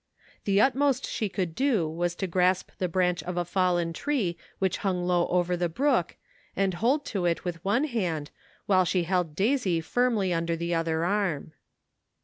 The 0.45 0.59
utmost 0.59 1.05
she 1.07 1.29
could 1.29 1.53
do 1.53 1.87
was 1.87 2.15
to 2.15 2.25
grasp 2.25 2.71
the 2.79 2.87
branch 2.89 3.21
of 3.21 3.37
a 3.37 3.45
fallen 3.45 3.93
tree 3.93 4.35
which 4.57 4.77
hung 4.77 5.03
low 5.05 5.27
over 5.27 5.55
the 5.55 5.69
brook, 5.69 6.15
and 6.55 6.73
hold 6.73 7.05
to 7.13 7.27
it 7.27 7.45
with 7.45 7.63
one 7.63 7.83
hand, 7.83 8.31
while 8.65 8.83
she 8.83 9.03
held 9.03 9.35
Daisy 9.35 9.79
firmly 9.79 10.33
under 10.33 10.55
the 10.55 10.73
other 10.73 11.05
arm. 11.05 11.53